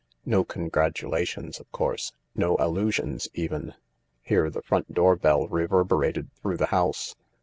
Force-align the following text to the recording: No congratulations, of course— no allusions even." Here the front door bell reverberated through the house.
No 0.25 0.43
congratulations, 0.43 1.59
of 1.59 1.71
course— 1.71 2.11
no 2.43 2.57
allusions 2.57 3.29
even." 3.35 3.75
Here 4.23 4.49
the 4.49 4.63
front 4.63 4.95
door 4.95 5.15
bell 5.15 5.47
reverberated 5.47 6.33
through 6.41 6.57
the 6.57 6.65
house. 6.73 7.15